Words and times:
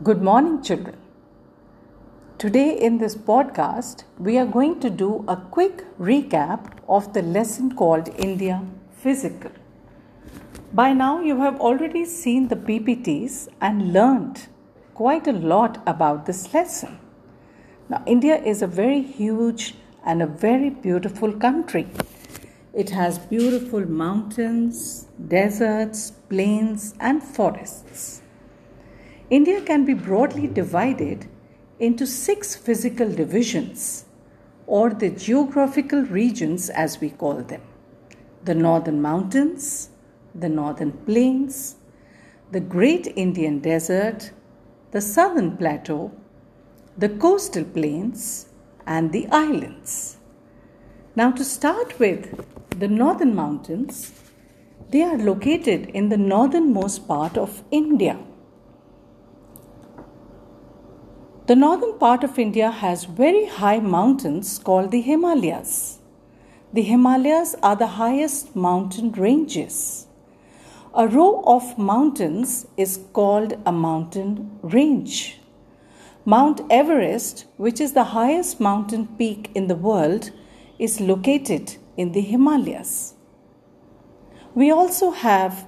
Good 0.00 0.20
morning, 0.20 0.62
children. 0.64 0.96
Today, 2.36 2.76
in 2.76 2.98
this 2.98 3.14
podcast, 3.14 4.02
we 4.18 4.36
are 4.36 4.46
going 4.46 4.80
to 4.80 4.90
do 4.90 5.24
a 5.28 5.36
quick 5.36 5.84
recap 5.96 6.78
of 6.88 7.12
the 7.12 7.22
lesson 7.22 7.76
called 7.76 8.08
India 8.18 8.64
Physical. 8.96 9.52
By 10.72 10.92
now, 10.92 11.20
you 11.20 11.36
have 11.42 11.60
already 11.60 12.04
seen 12.04 12.48
the 12.48 12.56
PPTs 12.56 13.46
and 13.60 13.92
learned 13.92 14.48
quite 14.94 15.28
a 15.28 15.32
lot 15.32 15.80
about 15.86 16.26
this 16.26 16.52
lesson. 16.52 16.98
Now, 17.88 18.02
India 18.04 18.42
is 18.42 18.60
a 18.60 18.66
very 18.66 19.02
huge 19.02 19.76
and 20.04 20.20
a 20.20 20.26
very 20.26 20.70
beautiful 20.70 21.32
country. 21.32 21.86
It 22.74 22.90
has 22.90 23.20
beautiful 23.20 23.86
mountains, 23.86 25.06
deserts, 25.28 26.10
plains, 26.28 26.94
and 26.98 27.22
forests. 27.22 28.21
India 29.36 29.62
can 29.62 29.86
be 29.86 29.94
broadly 29.94 30.46
divided 30.46 31.26
into 31.78 32.06
six 32.06 32.54
physical 32.54 33.10
divisions, 33.10 34.04
or 34.66 34.90
the 34.90 35.08
geographical 35.08 36.02
regions 36.02 36.68
as 36.68 37.00
we 37.00 37.08
call 37.08 37.38
them 37.42 37.62
the 38.44 38.54
northern 38.54 39.00
mountains, 39.00 39.88
the 40.34 40.50
northern 40.50 40.92
plains, 41.06 41.76
the 42.50 42.60
great 42.60 43.06
Indian 43.16 43.58
desert, 43.60 44.32
the 44.90 45.00
southern 45.00 45.56
plateau, 45.56 46.12
the 46.98 47.08
coastal 47.08 47.64
plains, 47.64 48.50
and 48.86 49.12
the 49.12 49.26
islands. 49.28 50.18
Now, 51.16 51.30
to 51.30 51.42
start 51.42 51.98
with, 51.98 52.22
the 52.78 52.88
northern 52.88 53.34
mountains, 53.34 54.12
they 54.90 55.02
are 55.02 55.16
located 55.16 55.88
in 55.94 56.10
the 56.10 56.18
northernmost 56.18 57.08
part 57.08 57.38
of 57.38 57.62
India. 57.70 58.18
The 61.52 61.56
northern 61.56 61.98
part 61.98 62.24
of 62.24 62.38
India 62.38 62.70
has 62.70 63.04
very 63.04 63.44
high 63.44 63.78
mountains 63.78 64.58
called 64.58 64.90
the 64.90 65.02
Himalayas. 65.02 65.98
The 66.72 66.80
Himalayas 66.80 67.54
are 67.62 67.76
the 67.76 67.98
highest 67.98 68.56
mountain 68.56 69.12
ranges. 69.12 70.06
A 70.94 71.06
row 71.06 71.42
of 71.46 71.76
mountains 71.76 72.64
is 72.78 73.00
called 73.12 73.58
a 73.66 73.70
mountain 73.70 74.58
range. 74.62 75.40
Mount 76.24 76.62
Everest, 76.70 77.44
which 77.58 77.82
is 77.82 77.92
the 77.92 78.04
highest 78.16 78.58
mountain 78.58 79.06
peak 79.18 79.50
in 79.54 79.66
the 79.66 79.76
world, 79.76 80.30
is 80.78 81.02
located 81.02 81.76
in 81.98 82.12
the 82.12 82.22
Himalayas. 82.22 83.12
We 84.54 84.70
also 84.70 85.10
have 85.10 85.66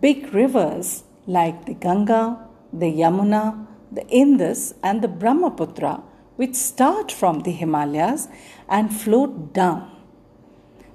big 0.00 0.34
rivers 0.34 1.04
like 1.28 1.66
the 1.66 1.74
Ganga, 1.74 2.48
the 2.72 2.92
Yamuna, 2.92 3.68
the 3.94 4.06
Indus, 4.08 4.74
and 4.82 5.02
the 5.02 5.08
Brahmaputra, 5.08 6.02
which 6.36 6.54
start 6.54 7.12
from 7.12 7.40
the 7.40 7.50
Himalayas 7.50 8.28
and 8.68 8.94
float 8.94 9.52
down. 9.52 9.90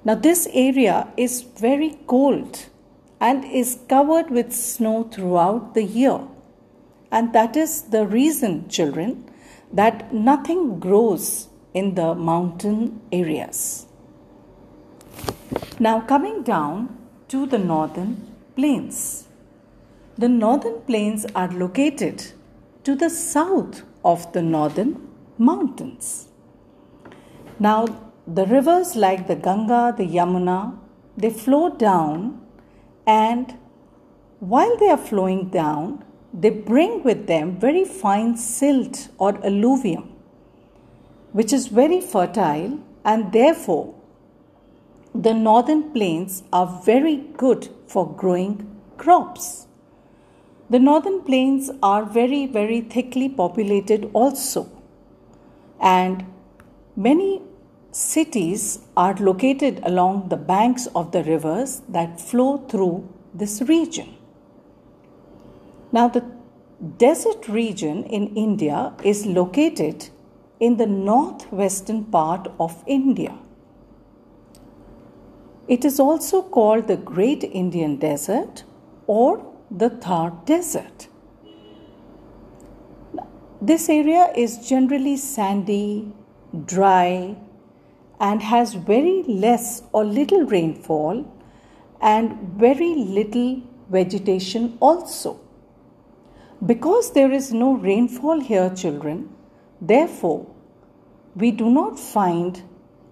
Now, 0.04 0.14
this 0.14 0.48
area 0.52 1.08
is 1.16 1.42
very 1.42 1.98
cold 2.06 2.66
and 3.20 3.44
is 3.44 3.78
covered 3.88 4.30
with 4.30 4.52
snow 4.52 5.04
throughout 5.04 5.74
the 5.74 5.82
year. 5.82 6.20
And 7.12 7.32
that 7.32 7.56
is 7.56 7.82
the 7.82 8.06
reason, 8.06 8.68
children, 8.68 9.30
that 9.72 10.12
nothing 10.12 10.80
grows 10.80 11.48
in 11.74 11.94
the 11.94 12.14
mountain 12.14 13.00
areas. 13.12 13.86
Now, 15.78 16.00
coming 16.00 16.42
down 16.42 16.96
to 17.28 17.46
the 17.46 17.58
northern 17.58 18.34
plains. 18.56 19.28
The 20.18 20.28
northern 20.28 20.80
plains 20.82 21.26
are 21.34 21.50
located 21.50 22.32
to 22.84 22.94
the 22.94 23.10
south 23.10 23.82
of 24.04 24.32
the 24.32 24.42
northern 24.42 25.08
mountains. 25.38 26.28
Now, 27.58 27.86
the 28.26 28.46
rivers 28.46 28.96
like 28.96 29.26
the 29.26 29.36
Ganga, 29.36 29.94
the 29.96 30.04
Yamuna, 30.06 30.78
they 31.16 31.30
flow 31.30 31.70
down, 31.70 32.40
and 33.06 33.58
while 34.38 34.76
they 34.78 34.88
are 34.88 34.96
flowing 34.96 35.50
down, 35.50 36.04
they 36.32 36.50
bring 36.50 37.02
with 37.02 37.26
them 37.26 37.58
very 37.58 37.84
fine 37.84 38.36
silt 38.36 39.08
or 39.18 39.44
alluvium, 39.44 40.12
which 41.32 41.52
is 41.52 41.66
very 41.66 42.00
fertile, 42.00 42.78
and 43.04 43.32
therefore, 43.32 43.94
the 45.14 45.34
northern 45.34 45.90
plains 45.92 46.44
are 46.52 46.80
very 46.84 47.16
good 47.36 47.68
for 47.86 48.10
growing 48.14 48.80
crops. 48.96 49.66
The 50.70 50.78
northern 50.78 51.22
plains 51.22 51.68
are 51.82 52.04
very, 52.04 52.46
very 52.46 52.80
thickly 52.80 53.28
populated 53.28 54.08
also, 54.12 54.70
and 55.80 56.24
many 56.94 57.42
cities 57.90 58.78
are 58.96 59.16
located 59.16 59.80
along 59.82 60.28
the 60.28 60.36
banks 60.36 60.86
of 60.94 61.10
the 61.10 61.24
rivers 61.24 61.82
that 61.88 62.20
flow 62.20 62.58
through 62.68 63.08
this 63.34 63.62
region. 63.62 64.14
Now, 65.90 66.06
the 66.06 66.24
desert 66.98 67.48
region 67.48 68.04
in 68.04 68.28
India 68.36 68.94
is 69.02 69.26
located 69.26 70.08
in 70.60 70.76
the 70.76 70.86
northwestern 70.86 72.04
part 72.04 72.46
of 72.60 72.84
India. 72.86 73.36
It 75.66 75.84
is 75.84 75.98
also 75.98 76.42
called 76.42 76.86
the 76.86 76.96
Great 76.96 77.42
Indian 77.42 77.96
Desert 77.96 78.62
or 79.08 79.49
the 79.70 79.88
Thar 79.88 80.36
Desert. 80.46 81.06
This 83.62 83.88
area 83.88 84.32
is 84.34 84.68
generally 84.68 85.16
sandy, 85.16 86.12
dry, 86.64 87.36
and 88.18 88.42
has 88.42 88.74
very 88.74 89.22
less 89.22 89.82
or 89.92 90.04
little 90.04 90.42
rainfall 90.44 91.24
and 92.00 92.36
very 92.56 92.94
little 92.96 93.62
vegetation 93.88 94.76
also. 94.80 95.38
Because 96.66 97.12
there 97.12 97.30
is 97.30 97.52
no 97.52 97.74
rainfall 97.74 98.40
here, 98.40 98.70
children, 98.74 99.30
therefore, 99.80 100.46
we 101.36 101.52
do 101.52 101.70
not 101.70 101.98
find 101.98 102.62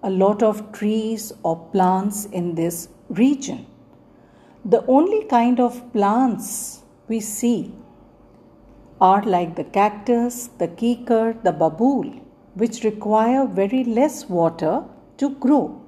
a 0.03 0.09
lot 0.09 0.43
of 0.43 0.71
trees 0.73 1.31
or 1.43 1.57
plants 1.71 2.25
in 2.25 2.55
this 2.55 2.89
region. 3.07 3.65
The 4.65 4.85
only 4.87 5.23
kind 5.25 5.59
of 5.59 5.93
plants 5.93 6.83
we 7.07 7.21
see 7.21 7.73
are 8.99 9.23
like 9.23 9.55
the 9.55 9.63
cactus, 9.63 10.49
the 10.57 10.67
kikar, 10.67 11.41
the 11.43 11.53
babool, 11.53 12.21
which 12.55 12.83
require 12.83 13.47
very 13.47 13.83
less 13.85 14.27
water 14.27 14.83
to 15.17 15.29
grow. 15.29 15.81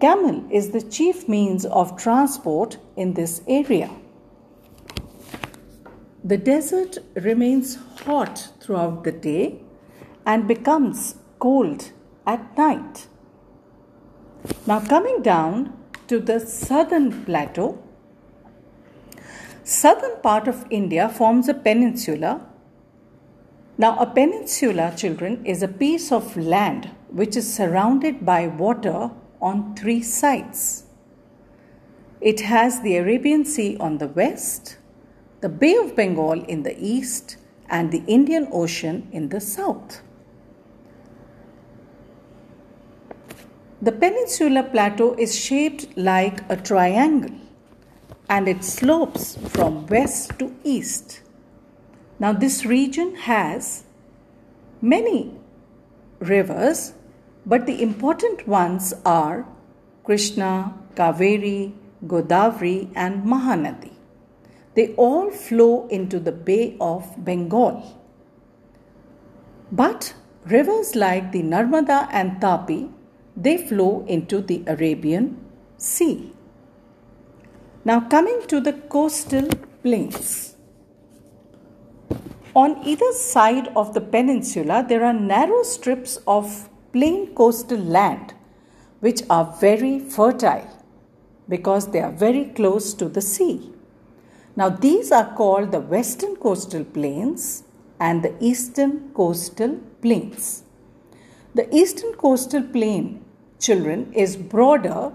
Camel 0.00 0.44
is 0.50 0.70
the 0.70 0.82
chief 0.82 1.28
means 1.28 1.64
of 1.64 1.96
transport 1.96 2.78
in 2.96 3.14
this 3.14 3.42
area. 3.48 3.90
The 6.24 6.36
desert 6.36 6.98
remains 7.14 7.78
hot 8.04 8.50
throughout 8.60 9.02
the 9.02 9.12
day 9.12 9.60
and 10.24 10.46
becomes 10.46 11.16
cold 11.40 11.90
at 12.24 12.56
night. 12.56 13.08
Now, 14.66 14.80
coming 14.80 15.22
down 15.22 15.76
to 16.08 16.18
the 16.18 16.40
southern 16.40 17.24
plateau, 17.24 17.82
southern 19.64 20.20
part 20.22 20.48
of 20.48 20.66
India 20.70 21.08
forms 21.08 21.48
a 21.48 21.54
peninsula. 21.54 22.46
Now, 23.78 23.98
a 23.98 24.06
peninsula, 24.06 24.94
children, 24.96 25.44
is 25.46 25.62
a 25.62 25.68
piece 25.68 26.12
of 26.12 26.36
land 26.36 26.90
which 27.08 27.36
is 27.36 27.52
surrounded 27.52 28.24
by 28.24 28.46
water 28.46 29.10
on 29.40 29.74
three 29.74 30.02
sides. 30.02 30.84
It 32.20 32.40
has 32.40 32.82
the 32.82 32.96
Arabian 32.96 33.44
Sea 33.44 33.76
on 33.78 33.98
the 33.98 34.06
west, 34.06 34.76
the 35.40 35.48
Bay 35.48 35.74
of 35.76 35.96
Bengal 35.96 36.44
in 36.44 36.62
the 36.62 36.78
east, 36.78 37.36
and 37.68 37.90
the 37.90 38.04
Indian 38.06 38.48
Ocean 38.52 39.08
in 39.10 39.30
the 39.30 39.40
south. 39.40 40.02
The 43.82 43.90
peninsular 43.90 44.62
plateau 44.62 45.14
is 45.14 45.36
shaped 45.36 45.98
like 45.98 46.48
a 46.48 46.56
triangle 46.56 47.34
and 48.28 48.46
it 48.46 48.62
slopes 48.62 49.36
from 49.48 49.88
west 49.88 50.38
to 50.38 50.54
east. 50.62 51.20
Now, 52.20 52.32
this 52.32 52.64
region 52.64 53.16
has 53.16 53.82
many 54.80 55.34
rivers, 56.20 56.92
but 57.44 57.66
the 57.66 57.82
important 57.82 58.46
ones 58.46 58.94
are 59.04 59.48
Krishna, 60.04 60.74
Kaveri, 60.94 61.72
Godavari, 62.06 62.92
and 62.94 63.24
Mahanadi. 63.24 63.94
They 64.74 64.94
all 64.94 65.32
flow 65.32 65.88
into 65.88 66.20
the 66.20 66.30
Bay 66.30 66.76
of 66.80 67.12
Bengal. 67.18 68.00
But 69.72 70.14
rivers 70.46 70.94
like 70.94 71.32
the 71.32 71.42
Narmada 71.42 72.06
and 72.12 72.40
Tapi 72.40 72.88
they 73.36 73.56
flow 73.56 74.04
into 74.06 74.40
the 74.40 74.62
Arabian 74.66 75.38
Sea. 75.76 76.32
Now, 77.84 78.00
coming 78.00 78.42
to 78.46 78.60
the 78.60 78.74
coastal 78.74 79.48
plains. 79.82 80.56
On 82.54 82.76
either 82.86 83.12
side 83.12 83.68
of 83.74 83.94
the 83.94 84.00
peninsula, 84.00 84.84
there 84.86 85.04
are 85.04 85.14
narrow 85.14 85.62
strips 85.62 86.18
of 86.26 86.68
plain 86.92 87.34
coastal 87.34 87.78
land 87.78 88.34
which 89.00 89.22
are 89.30 89.56
very 89.58 89.98
fertile 89.98 90.68
because 91.48 91.90
they 91.90 92.00
are 92.00 92.12
very 92.12 92.44
close 92.44 92.94
to 92.94 93.08
the 93.08 93.22
sea. 93.22 93.72
Now, 94.54 94.68
these 94.68 95.10
are 95.10 95.34
called 95.34 95.72
the 95.72 95.80
western 95.80 96.36
coastal 96.36 96.84
plains 96.84 97.64
and 97.98 98.22
the 98.22 98.34
eastern 98.38 99.10
coastal 99.14 99.80
plains. 100.02 100.62
The 101.54 101.74
eastern 101.74 102.12
coastal 102.12 102.62
plain, 102.62 103.21
children, 103.62 104.12
is 104.12 104.36
broader 104.36 105.12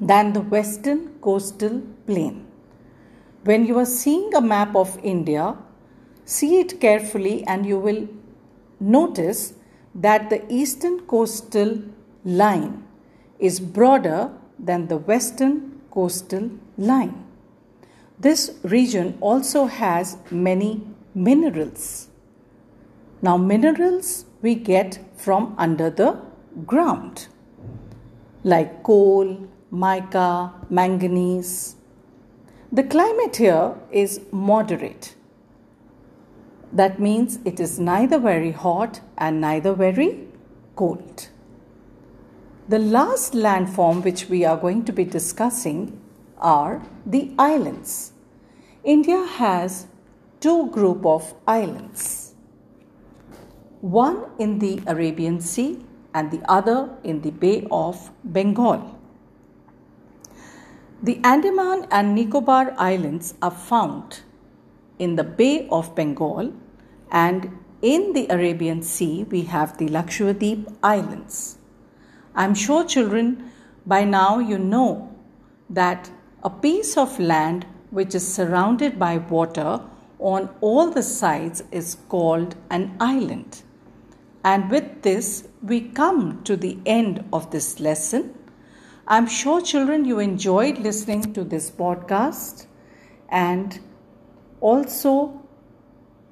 than 0.00 0.32
the 0.34 0.40
western 0.40 1.00
coastal 1.20 1.80
plain. 2.06 2.46
When 3.44 3.66
you 3.66 3.78
are 3.78 3.86
seeing 3.86 4.34
a 4.34 4.40
map 4.40 4.76
of 4.76 4.98
India, 5.02 5.56
see 6.24 6.60
it 6.60 6.80
carefully 6.80 7.44
and 7.46 7.66
you 7.66 7.78
will 7.78 8.08
notice 8.80 9.54
that 9.94 10.30
the 10.30 10.40
eastern 10.52 11.00
coastal 11.00 11.82
line 12.24 12.84
is 13.38 13.60
broader 13.60 14.30
than 14.58 14.88
the 14.88 14.96
western 14.96 15.80
coastal 15.90 16.50
line. 16.76 17.24
This 18.18 18.58
region 18.62 19.16
also 19.20 19.66
has 19.66 20.16
many 20.30 20.86
minerals. 21.14 22.08
Now, 23.22 23.36
minerals 23.36 24.26
we 24.42 24.54
get 24.54 24.98
from 25.16 25.54
under 25.58 25.90
the 25.90 26.20
ground, 26.66 27.28
like 28.42 28.82
coal, 28.82 29.48
mica, 29.70 30.52
manganese. 30.70 31.76
The 32.72 32.84
climate 32.84 33.36
here 33.36 33.74
is 33.90 34.20
moderate. 34.30 35.14
That 36.72 36.98
means 36.98 37.38
it 37.44 37.60
is 37.60 37.78
neither 37.78 38.18
very 38.18 38.50
hot 38.50 39.00
and 39.16 39.40
neither 39.40 39.74
very 39.74 40.26
cold. 40.74 41.28
The 42.68 42.78
last 42.78 43.34
landform 43.34 44.02
which 44.02 44.28
we 44.28 44.44
are 44.44 44.56
going 44.56 44.84
to 44.86 44.92
be 44.92 45.04
discussing 45.04 46.00
are 46.38 46.82
the 47.06 47.32
islands. 47.38 48.12
India 48.82 49.24
has 49.24 49.86
two 50.40 50.70
group 50.70 51.06
of 51.06 51.34
islands. 51.46 52.34
One 53.80 54.24
in 54.38 54.58
the 54.58 54.82
Arabian 54.86 55.40
Sea 55.40 55.84
and 56.14 56.30
the 56.30 56.40
other 56.48 56.88
in 57.02 57.20
the 57.22 57.30
Bay 57.30 57.66
of 57.70 58.10
Bengal. 58.24 58.98
The 61.02 61.20
Andaman 61.22 61.86
and 61.90 62.14
Nicobar 62.14 62.74
Islands 62.78 63.34
are 63.42 63.50
found 63.50 64.20
in 64.98 65.16
the 65.16 65.24
Bay 65.24 65.68
of 65.70 65.94
Bengal 65.94 66.54
and 67.10 67.58
in 67.82 68.12
the 68.14 68.26
Arabian 68.30 68.80
Sea 68.80 69.24
we 69.24 69.42
have 69.42 69.76
the 69.76 69.88
Lakshadweep 69.88 70.72
Islands. 70.82 71.58
I'm 72.34 72.54
sure 72.54 72.84
children 72.84 73.50
by 73.84 74.04
now 74.04 74.38
you 74.38 74.58
know 74.58 75.14
that 75.68 76.10
a 76.42 76.48
piece 76.50 76.96
of 76.96 77.18
land 77.18 77.66
which 77.90 78.14
is 78.14 78.34
surrounded 78.34 78.98
by 78.98 79.18
water 79.18 79.80
on 80.18 80.48
all 80.60 80.90
the 80.90 81.02
sides 81.02 81.62
is 81.70 81.96
called 82.08 82.54
an 82.70 82.96
island. 82.98 83.62
And 84.44 84.70
with 84.70 85.02
this, 85.02 85.48
we 85.62 85.80
come 85.80 86.44
to 86.44 86.56
the 86.56 86.78
end 86.84 87.24
of 87.32 87.50
this 87.50 87.80
lesson. 87.80 88.38
I'm 89.08 89.26
sure, 89.26 89.62
children, 89.62 90.04
you 90.04 90.18
enjoyed 90.18 90.78
listening 90.78 91.32
to 91.32 91.44
this 91.44 91.70
podcast. 91.70 92.66
And 93.30 93.80
also, 94.60 95.42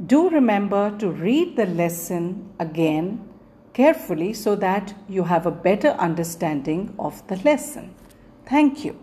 do 0.05 0.29
remember 0.29 0.97
to 0.99 1.11
read 1.11 1.56
the 1.56 1.67
lesson 1.67 2.53
again 2.59 3.29
carefully 3.73 4.35
so 4.35 4.56
that 4.56 4.94
you 5.08 5.25
have 5.25 5.47
a 5.47 5.50
better 5.50 5.88
understanding 5.88 6.94
of 6.99 7.26
the 7.29 7.37
lesson. 7.37 7.94
Thank 8.44 8.85
you. 8.85 8.99